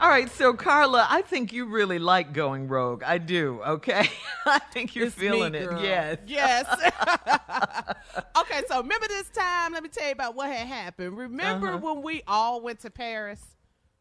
All 0.00 0.08
right, 0.08 0.28
so 0.32 0.52
Carla, 0.52 1.06
I 1.08 1.22
think 1.22 1.52
you 1.52 1.66
really 1.66 2.00
like 2.00 2.32
going 2.32 2.66
rogue. 2.66 3.04
I 3.04 3.18
do, 3.18 3.60
okay? 3.64 4.08
I 4.46 4.58
think 4.58 4.96
you're 4.96 5.06
It's 5.06 5.16
me, 5.16 5.28
feeling 5.28 5.54
it. 5.54 5.68
Yes. 5.80 6.18
Yes. 6.26 6.66
okay, 8.40 8.62
so 8.68 8.80
remember 8.82 9.06
this 9.06 9.28
time? 9.28 9.72
Let 9.72 9.82
me 9.84 9.88
tell 9.88 10.06
you 10.06 10.12
about 10.12 10.34
what 10.34 10.50
had 10.50 10.66
happened. 10.66 11.16
Remember 11.16 11.68
Uh-huh. 11.68 11.78
when 11.94 12.02
we 12.02 12.22
all 12.26 12.60
went 12.60 12.80
to 12.80 12.90
Paris? 12.90 13.40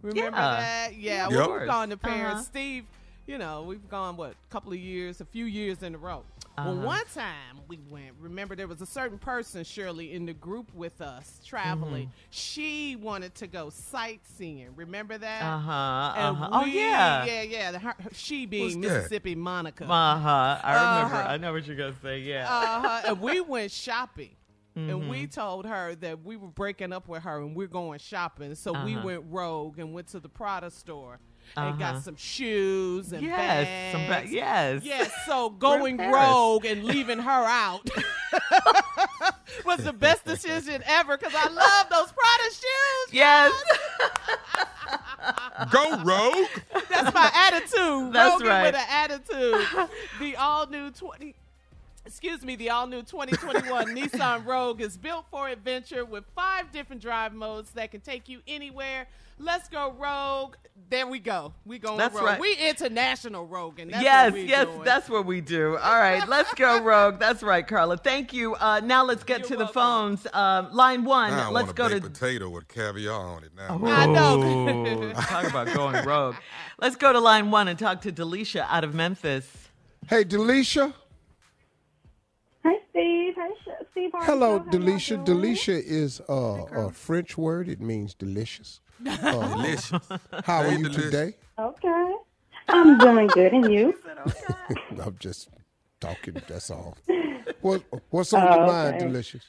Remember 0.00 0.38
Yeah. 0.38 0.56
that? 0.88 0.96
Yeah, 0.96 1.26
of 1.26 1.32
we've 1.32 1.66
gone 1.66 1.90
to 1.90 1.98
Paris. 1.98 2.32
Uh-huh. 2.32 2.42
Steve, 2.44 2.84
you 3.26 3.36
know, 3.36 3.62
we've 3.62 3.86
gone, 3.90 4.16
what, 4.16 4.30
a 4.32 4.52
couple 4.52 4.72
of 4.72 4.78
years, 4.78 5.20
a 5.20 5.26
few 5.26 5.44
years 5.44 5.82
in 5.82 5.94
a 5.94 5.98
row. 5.98 6.24
Well, 6.66 6.74
Uh-huh. 6.78 6.86
one 6.86 7.04
time 7.14 7.60
we 7.68 7.78
went, 7.88 8.14
remember 8.18 8.54
there 8.56 8.66
was 8.68 8.80
a 8.80 8.86
certain 8.86 9.18
person, 9.18 9.64
Shirley, 9.64 10.12
in 10.12 10.26
the 10.26 10.32
group 10.34 10.72
with 10.74 11.00
us 11.00 11.40
traveling. 11.44 12.06
Mm-hmm. 12.08 12.16
She 12.30 12.96
wanted 12.96 13.34
to 13.36 13.46
go 13.46 13.70
sightseeing. 13.70 14.74
Remember 14.76 15.16
that? 15.18 15.42
Uh-huh, 15.42 15.70
uh-huh. 15.72 16.48
Oh, 16.52 16.64
yeah. 16.64 17.24
Yeah, 17.24 17.42
yeah. 17.42 17.72
Her, 17.78 17.94
her- 17.98 18.10
she 18.12 18.46
being 18.46 18.80
What's 18.80 18.88
that? 18.88 18.94
Mississippi 19.02 19.34
Monica. 19.34 19.84
Uh 19.84 20.18
huh. 20.18 20.60
I 20.62 20.74
remember. 20.74 21.16
Uh-huh. 21.16 21.28
I 21.28 21.36
know 21.36 21.52
what 21.52 21.66
you're 21.66 21.76
gonna 21.76 21.94
say. 22.02 22.18
Yeah. 22.20 22.46
Uh-huh. 22.52 23.02
and 23.08 23.20
we 23.20 23.40
went 23.40 23.70
shopping. 23.72 24.36
And 24.76 25.10
we 25.10 25.24
Mm-hmm. 25.26 25.30
told 25.40 25.66
her 25.66 25.94
that 25.96 26.22
we 26.24 26.36
were 26.36 26.48
breaking 26.48 26.92
up 26.92 27.06
with 27.08 27.24
her 27.24 27.38
and 27.42 27.54
we're 27.54 27.66
going 27.66 27.98
shopping. 27.98 28.54
So 28.54 28.72
we 28.84 28.94
Uh-huh. 28.94 29.04
went 29.04 29.24
rogue 29.28 29.78
and 29.78 29.92
went 29.92 30.06
to 30.08 30.20
the 30.20 30.28
Prada 30.28 30.70
store 30.70 31.18
and 31.56 31.68
Uh-huh. 31.82 31.92
got 31.92 32.02
some 32.02 32.16
shoes 32.16 33.12
and 33.12 33.22
Yes, 33.22 33.36
bags. 33.66 33.92
some 33.92 34.06
ba- 34.06 34.26
yes. 34.32 34.82
Yes. 34.84 35.10
So 35.26 35.50
going 35.50 35.98
rogue 35.98 36.64
and 36.64 36.84
leaving 36.84 37.18
her 37.18 37.44
out 37.44 37.88
was 39.64 39.82
the 39.84 39.92
best 39.92 40.24
decision 40.24 40.82
ever 40.86 41.16
because 41.16 41.34
I 41.36 41.48
love 41.48 41.86
those 41.90 42.12
Prada 42.12 42.44
shoes. 42.54 43.12
Yes. 43.12 43.52
Go 45.70 46.02
rogue. 46.02 46.48
That's 46.88 47.14
my 47.14 47.30
attitude. 47.34 48.12
That's 48.12 48.32
Rogan 48.34 48.46
right. 48.46 48.62
with 48.64 48.74
an 48.76 48.86
attitude. 48.88 49.88
The 50.18 50.36
all 50.36 50.66
new 50.66 50.90
20 50.90 51.34
Excuse 52.10 52.44
me, 52.44 52.56
the 52.56 52.70
all 52.70 52.88
new 52.88 53.02
2021 53.02 53.86
Nissan 53.96 54.44
Rogue 54.44 54.80
is 54.80 54.96
built 54.96 55.26
for 55.30 55.48
adventure 55.48 56.04
with 56.04 56.24
five 56.34 56.72
different 56.72 57.00
drive 57.00 57.32
modes 57.32 57.70
that 57.70 57.92
can 57.92 58.00
take 58.00 58.28
you 58.28 58.40
anywhere. 58.48 59.06
Let's 59.38 59.68
go 59.68 59.94
Rogue. 59.96 60.56
There 60.88 61.06
we 61.06 61.20
go. 61.20 61.54
We 61.64 61.78
going 61.78 61.98
That's 61.98 62.16
Rogue. 62.16 62.24
right. 62.24 62.40
We 62.40 62.56
international 62.56 63.46
Rogue. 63.46 63.78
And 63.78 63.92
that's 63.92 64.02
yes, 64.02 64.32
what 64.32 64.40
yes, 64.42 64.66
doing. 64.66 64.82
that's 64.82 65.08
what 65.08 65.24
we 65.24 65.40
do. 65.40 65.76
All 65.76 65.98
right, 65.98 66.26
let's 66.28 66.52
go 66.54 66.80
rogue. 66.82 67.20
That's 67.20 67.44
right, 67.44 67.64
Carla. 67.64 67.96
Thank 67.96 68.32
you. 68.32 68.56
Uh, 68.56 68.80
now 68.80 69.04
let's 69.04 69.22
get 69.22 69.48
You're 69.48 69.50
to 69.50 69.56
the 69.58 69.68
phones. 69.68 70.26
Uh, 70.26 70.68
line 70.72 71.04
one. 71.04 71.30
Now 71.30 71.52
let's 71.52 71.66
want 71.66 71.76
go 71.76 71.86
a 71.86 71.90
to 71.90 72.00
baked 72.00 72.12
potato 72.12 72.48
with 72.48 72.66
caviar 72.66 73.36
on 73.36 73.44
it 73.44 73.52
now. 73.56 73.80
I 73.84 74.06
know. 74.06 75.12
Talk 75.20 75.44
about 75.48 75.72
going 75.72 76.04
rogue. 76.04 76.34
Let's 76.80 76.96
go 76.96 77.12
to 77.12 77.20
line 77.20 77.52
one 77.52 77.68
and 77.68 77.78
talk 77.78 78.00
to 78.00 78.10
Delisha 78.10 78.66
out 78.68 78.82
of 78.82 78.94
Memphis. 78.94 79.68
Hey, 80.08 80.24
Delisha. 80.24 80.92
Steve. 84.00 84.12
Harvey. 84.12 84.26
Hello, 84.26 84.58
How 84.58 84.64
y'all 85.12 85.24
doing? 85.26 85.54
Delisha 85.54 85.82
is 85.84 86.20
uh, 86.28 86.64
a 86.72 86.90
French 86.90 87.38
word. 87.38 87.68
It 87.68 87.80
means 87.80 88.14
delicious. 88.14 88.80
Uh, 89.06 89.48
Delicious. 89.56 90.08
how 90.44 90.58
are 90.58 90.70
Hey, 90.70 90.76
you 90.76 90.88
delicious. 90.88 91.04
today? 91.04 91.34
Okay. 91.58 92.12
I'm 92.68 92.98
doing 92.98 93.26
good, 93.28 93.52
and 93.52 93.72
you? 93.72 93.94
I'm 95.02 95.16
just 95.18 95.48
talking. 96.00 96.42
That's 96.48 96.70
all. 96.70 96.96
What, 97.60 97.82
what's 98.10 98.32
on 98.34 98.46
Oh, 98.46 98.56
your 98.56 98.66
mind, 98.66 98.96
okay. 98.96 99.06
Delicious? 99.06 99.44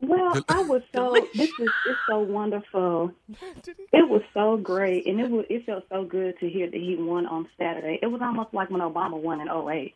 Well, 0.00 0.44
I 0.48 0.62
was 0.62 0.82
so. 0.94 1.14
This 1.34 1.50
is 1.58 1.68
it's 1.86 1.98
so 2.08 2.20
wonderful. 2.20 3.12
It 3.92 4.08
was 4.08 4.22
so 4.34 4.56
great, 4.56 5.06
and 5.06 5.20
it 5.20 5.30
was. 5.30 5.44
It 5.50 5.66
felt 5.66 5.84
so 5.90 6.04
good 6.04 6.38
to 6.40 6.48
hear 6.48 6.70
that 6.70 6.80
he 6.80 6.96
won 6.96 7.26
on 7.26 7.48
Saturday. 7.58 7.98
It 8.02 8.06
was 8.06 8.22
almost 8.22 8.54
like 8.54 8.70
when 8.70 8.80
Obama 8.80 9.20
won 9.20 9.40
in 9.42 9.48
08. 9.48 9.94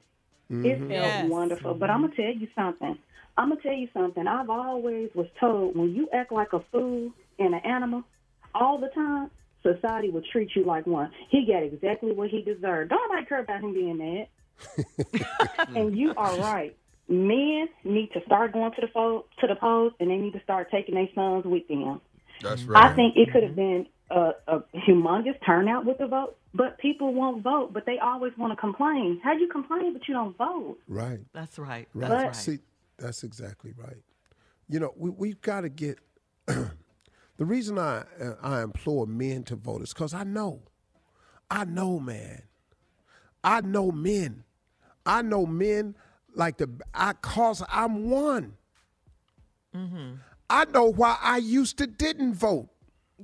It 0.50 0.54
mm-hmm. 0.54 0.88
felt 0.88 0.90
Yes. 0.90 1.30
wonderful. 1.30 1.74
But 1.74 1.90
I'm 1.90 2.02
gonna 2.02 2.12
mm-hmm. 2.12 2.22
tell 2.22 2.34
you 2.34 2.48
something. 2.54 2.98
I'm 3.36 3.48
gonna 3.48 3.60
tell 3.60 3.72
you 3.72 3.88
something. 3.92 4.26
I've 4.26 4.50
always 4.50 5.10
was 5.14 5.26
told 5.40 5.76
when 5.76 5.94
you 5.94 6.08
act 6.12 6.32
like 6.32 6.52
a 6.52 6.60
fool 6.70 7.12
and 7.38 7.54
an 7.54 7.60
animal 7.64 8.04
all 8.54 8.78
the 8.78 8.88
time, 8.88 9.30
society 9.62 10.10
will 10.10 10.22
treat 10.32 10.50
you 10.54 10.64
like 10.64 10.86
one. 10.86 11.10
He 11.30 11.46
got 11.46 11.62
exactly 11.62 12.12
what 12.12 12.28
he 12.28 12.42
deserved. 12.42 12.90
Don't 12.90 13.10
nobody 13.10 13.26
care 13.26 13.40
about 13.40 13.60
him 13.60 13.72
being 13.72 13.98
mad. 13.98 14.28
and 15.74 15.96
you 15.96 16.14
are 16.16 16.36
right. 16.38 16.76
men 17.08 17.68
need 17.82 18.12
to 18.12 18.22
start 18.24 18.52
going 18.52 18.70
to 18.72 18.80
the 18.80 18.86
fo- 18.88 19.24
to 19.40 19.46
the 19.46 19.56
polls, 19.56 19.92
and 19.98 20.10
they 20.10 20.16
need 20.16 20.32
to 20.34 20.42
start 20.42 20.70
taking 20.70 20.94
their 20.94 21.08
sons 21.14 21.44
with 21.44 21.66
them. 21.68 22.00
That's 22.40 22.62
right. 22.64 22.84
I 22.84 22.94
think 22.94 23.16
it 23.16 23.32
could 23.32 23.42
have 23.42 23.52
mm-hmm. 23.52 23.84
been 23.84 23.86
a, 24.10 24.32
a 24.46 24.60
humongous 24.88 25.36
turnout 25.44 25.84
with 25.84 25.98
the 25.98 26.06
vote, 26.06 26.36
but 26.54 26.78
people 26.78 27.12
won't 27.12 27.42
vote. 27.42 27.72
But 27.72 27.84
they 27.86 27.98
always 27.98 28.32
want 28.38 28.52
to 28.52 28.56
complain. 28.56 29.20
How 29.22 29.34
do 29.34 29.40
you 29.40 29.48
complain 29.48 29.92
but 29.92 30.06
you 30.08 30.14
don't 30.14 30.36
vote? 30.36 30.78
Right. 30.88 31.20
That's 31.32 31.58
right. 31.58 31.88
Right. 31.92 32.08
That's 32.08 32.24
right. 32.24 32.36
See, 32.36 32.58
that's 32.98 33.24
exactly 33.24 33.72
right. 33.76 34.02
You 34.68 34.80
know, 34.80 34.94
we 34.96 35.10
we've 35.10 35.40
got 35.40 35.62
to 35.62 35.68
get. 35.68 35.98
the 36.46 37.44
reason 37.44 37.78
I 37.78 38.04
uh, 38.20 38.34
I 38.42 38.62
implore 38.62 39.06
men 39.06 39.42
to 39.44 39.56
vote 39.56 39.82
is 39.82 39.92
because 39.92 40.14
I 40.14 40.24
know, 40.24 40.62
I 41.50 41.64
know, 41.64 41.98
man, 41.98 42.42
I 43.42 43.60
know 43.60 43.90
men, 43.90 44.44
I 45.04 45.22
know 45.22 45.46
men 45.46 45.96
like 46.34 46.58
the 46.58 46.70
I 46.92 47.14
cause 47.14 47.62
I'm 47.68 48.10
one. 48.10 48.54
Mm-hmm. 49.74 50.14
I 50.48 50.66
know 50.66 50.92
why 50.92 51.16
I 51.20 51.38
used 51.38 51.78
to 51.78 51.86
didn't 51.86 52.34
vote. 52.34 52.68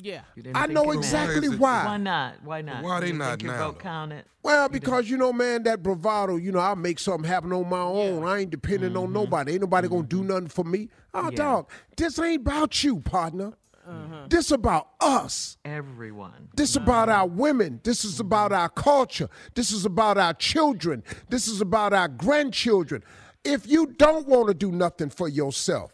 Yeah. 0.02 0.22
I 0.54 0.66
know 0.66 0.90
exactly 0.92 1.48
why. 1.48 1.84
Why 1.84 1.96
not? 1.96 2.42
Why 2.42 2.62
not? 2.62 2.82
Why 2.82 2.90
are 2.92 3.00
they 3.00 3.08
You 3.08 3.12
not 3.14 3.30
think 3.30 3.42
your 3.42 3.52
now, 3.52 3.66
vote 3.66 3.78
though? 3.78 3.82
counted? 3.82 4.24
Well, 4.42 4.68
because 4.68 5.10
you 5.10 5.16
know, 5.16 5.32
man, 5.32 5.64
that 5.64 5.82
bravado, 5.82 6.36
you 6.36 6.52
know, 6.52 6.60
I'll 6.60 6.76
make 6.76 6.98
something 6.98 7.28
happen 7.28 7.52
on 7.52 7.68
my 7.68 7.80
own. 7.80 8.24
I 8.24 8.38
ain't 8.38 8.50
depending 8.50 8.96
on 8.96 9.04
mm-hmm. 9.04 9.12
nobody. 9.14 9.52
Ain't 9.52 9.60
nobody 9.60 9.88
gonna 9.88 10.02
do 10.02 10.18
mm-hmm. 10.18 10.28
nothing 10.28 10.48
for 10.48 10.64
me. 10.64 10.88
Oh, 11.12 11.30
Yeah. 11.30 11.36
dog, 11.36 11.70
this 11.96 12.18
ain't 12.18 12.42
about 12.42 12.82
you, 12.82 13.00
partner. 13.00 13.54
Mm-hmm. 13.88 14.28
This 14.28 14.50
about 14.50 14.90
us. 15.00 15.56
Everyone. 15.64 16.48
This 16.54 16.76
about 16.76 17.08
our 17.08 17.26
women. 17.26 17.80
This 17.82 18.04
is 18.04 18.20
about 18.20 18.52
our 18.52 18.68
culture. 18.68 19.28
This 19.54 19.72
is 19.72 19.84
about 19.84 20.16
our 20.16 20.34
children. 20.34 21.02
This 21.28 21.48
is 21.48 21.60
about 21.60 21.92
our 21.92 22.08
grandchildren. 22.08 23.02
If 23.42 23.66
you 23.66 23.86
don't 23.86 24.28
want 24.28 24.48
to 24.48 24.54
do 24.54 24.70
nothing 24.70 25.10
for 25.10 25.28
yourself, 25.28 25.92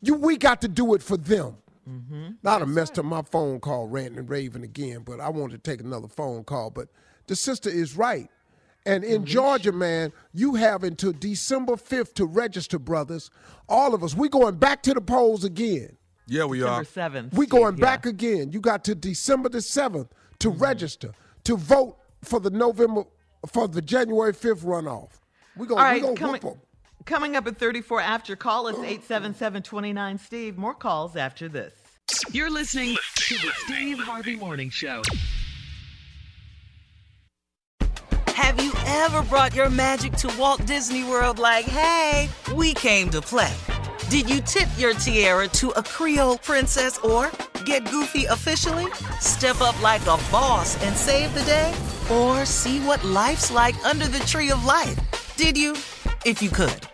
you 0.00 0.14
we 0.14 0.36
got 0.36 0.60
to 0.62 0.68
do 0.68 0.94
it 0.94 1.02
for 1.02 1.16
them. 1.16 1.56
Now 1.86 2.56
I 2.56 2.58
done 2.60 2.74
messed 2.74 2.98
up 2.98 3.04
my 3.04 3.22
phone 3.22 3.60
call, 3.60 3.86
ranting 3.88 4.18
and 4.18 4.28
raving 4.28 4.64
again, 4.64 5.02
but 5.04 5.20
I 5.20 5.28
wanted 5.28 5.62
to 5.62 5.70
take 5.70 5.80
another 5.80 6.08
phone 6.08 6.44
call. 6.44 6.70
But 6.70 6.88
the 7.26 7.36
sister 7.36 7.68
is 7.70 7.96
right. 7.96 8.28
And 8.86 9.02
in 9.02 9.24
Georgia, 9.24 9.72
man, 9.72 10.12
you 10.34 10.56
have 10.56 10.84
until 10.84 11.12
December 11.12 11.74
5th 11.74 12.14
to 12.14 12.26
register, 12.26 12.78
brothers. 12.78 13.30
All 13.68 13.94
of 13.94 14.04
us. 14.04 14.14
we 14.14 14.28
going 14.28 14.56
back 14.56 14.82
to 14.82 14.92
the 14.92 15.00
polls 15.00 15.42
again. 15.44 15.96
Yeah, 16.26 16.44
we 16.44 16.62
are. 16.62 16.84
December 16.84 17.20
7th. 17.20 17.32
We 17.34 17.46
Steve, 17.46 17.50
going 17.50 17.62
yeah. 17.62 17.70
Mm-hmm. 17.70 17.80
back 17.80 18.06
again. 18.06 18.52
You 18.52 18.60
got 18.60 18.84
to 18.84 18.94
December 18.94 19.48
the 19.48 19.58
7th 19.58 20.08
to 20.40 20.50
register, 20.50 21.12
to 21.44 21.56
vote 21.56 21.96
for 22.22 22.40
the 22.40 22.50
November, 22.50 23.04
for 23.46 23.68
the 23.68 23.80
January 23.80 24.32
5th 24.34 24.64
runoff. 24.64 25.10
We're 25.56 25.64
All 25.64 25.68
going 25.68 25.82
right, 25.82 25.94
we 25.94 26.00
gonna 26.00 26.16
coming, 26.16 26.40
whoop 26.42 26.52
'em. 26.54 26.60
Coming 27.04 27.36
up 27.36 27.46
at 27.46 27.58
34 27.58 28.00
after, 28.00 28.36
call 28.36 28.66
us 28.66 28.76
877-29 28.76 30.20
Steve. 30.20 30.56
More 30.58 30.74
calls 30.74 31.16
after 31.16 31.48
this. 31.48 31.72
You're 32.30 32.50
listening 32.50 32.96
to 33.16 33.34
the 33.34 33.50
Steve 33.64 33.98
Harvey 33.98 34.36
Morning 34.36 34.70
Show. 34.70 35.02
Have 38.28 38.62
you 38.62 38.72
ever 38.86 39.22
brought 39.22 39.54
your 39.54 39.70
magic 39.70 40.12
to 40.14 40.32
Walt 40.38 40.64
Disney 40.66 41.04
World 41.04 41.38
like, 41.38 41.64
hey, 41.64 42.28
we 42.54 42.74
came 42.74 43.08
to 43.10 43.22
play? 43.22 43.52
Did 44.10 44.28
you 44.28 44.40
tip 44.42 44.68
your 44.76 44.92
tiara 44.92 45.48
to 45.48 45.70
a 45.70 45.82
Creole 45.82 46.38
princess 46.38 46.98
or 46.98 47.30
get 47.64 47.88
goofy 47.90 48.26
officially? 48.26 48.86
Step 49.20 49.60
up 49.60 49.80
like 49.82 50.02
a 50.02 50.18
boss 50.30 50.82
and 50.84 50.94
save 50.94 51.32
the 51.34 51.42
day? 51.44 51.74
Or 52.10 52.44
see 52.44 52.80
what 52.80 53.02
life's 53.04 53.50
like 53.50 53.82
under 53.84 54.06
the 54.06 54.18
tree 54.20 54.50
of 54.50 54.64
life? 54.64 54.98
Did 55.36 55.56
you? 55.56 55.72
If 56.26 56.42
you 56.42 56.50
could. 56.50 56.93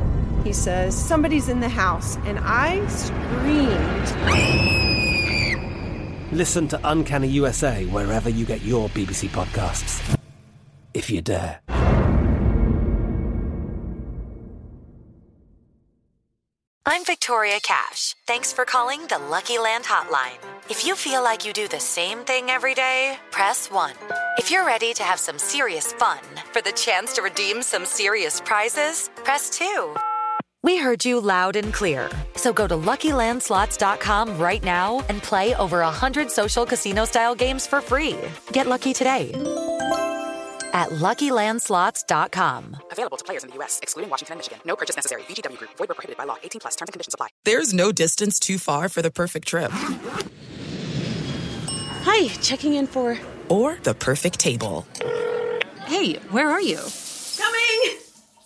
He 0.43 0.53
says, 0.53 0.95
Somebody's 0.95 1.49
in 1.49 1.59
the 1.59 1.69
house. 1.69 2.17
And 2.25 2.39
I 2.41 2.85
screamed. 2.87 4.07
Listen 6.31 6.67
to 6.69 6.79
Uncanny 6.83 7.27
USA 7.27 7.85
wherever 7.85 8.29
you 8.29 8.45
get 8.45 8.61
your 8.61 8.89
BBC 8.89 9.29
podcasts, 9.29 10.17
if 10.93 11.09
you 11.09 11.21
dare. 11.21 11.59
I'm 16.83 17.05
Victoria 17.05 17.59
Cash. 17.61 18.15
Thanks 18.25 18.51
for 18.51 18.65
calling 18.65 19.05
the 19.07 19.19
Lucky 19.19 19.59
Land 19.59 19.83
Hotline. 19.83 20.39
If 20.69 20.85
you 20.85 20.95
feel 20.95 21.23
like 21.23 21.45
you 21.45 21.53
do 21.53 21.67
the 21.67 21.79
same 21.79 22.19
thing 22.19 22.49
every 22.49 22.73
day, 22.73 23.17
press 23.29 23.69
1. 23.69 23.93
If 24.37 24.49
you're 24.49 24.65
ready 24.65 24.93
to 24.95 25.03
have 25.03 25.19
some 25.19 25.37
serious 25.37 25.93
fun 25.93 26.19
for 26.51 26.61
the 26.61 26.71
chance 26.71 27.13
to 27.13 27.21
redeem 27.21 27.61
some 27.61 27.85
serious 27.85 28.41
prizes, 28.41 29.09
press 29.23 29.49
2. 29.49 29.95
We 30.63 30.77
heard 30.77 31.05
you 31.05 31.19
loud 31.19 31.55
and 31.55 31.73
clear. 31.73 32.09
So 32.35 32.53
go 32.53 32.67
to 32.67 32.75
LuckyLandSlots.com 32.75 34.37
right 34.37 34.63
now 34.63 35.03
and 35.09 35.21
play 35.23 35.55
over 35.55 35.79
100 35.79 36.29
social 36.29 36.65
casino-style 36.65 37.35
games 37.35 37.65
for 37.65 37.81
free. 37.81 38.17
Get 38.51 38.67
lucky 38.67 38.93
today 38.93 39.31
at 40.73 40.89
LuckyLandSlots.com. 40.89 42.77
Available 42.91 43.17
to 43.17 43.25
players 43.25 43.43
in 43.43 43.49
the 43.49 43.55
U.S., 43.57 43.79
excluding 43.81 44.09
Washington 44.09 44.33
and 44.33 44.39
Michigan. 44.39 44.59
No 44.65 44.75
purchase 44.75 44.95
necessary. 44.95 45.23
VGW 45.23 45.57
Group. 45.57 45.71
Void 45.77 45.89
where 45.89 45.95
prohibited 45.95 46.17
by 46.17 46.25
law. 46.25 46.37
18 46.43 46.61
plus. 46.61 46.75
Terms 46.75 46.89
and 46.89 46.93
conditions 46.93 47.13
apply. 47.13 47.29
There's 47.43 47.73
no 47.73 47.91
distance 47.91 48.39
too 48.39 48.57
far 48.57 48.87
for 48.89 49.01
the 49.01 49.11
perfect 49.11 49.47
trip. 49.47 49.71
Hi, 52.03 52.27
checking 52.41 52.75
in 52.75 52.87
for. 52.87 53.17
Or 53.49 53.77
the 53.83 53.93
perfect 53.93 54.39
table. 54.39 54.87
Hey, 55.85 56.15
where 56.29 56.49
are 56.49 56.61
you? 56.61 56.79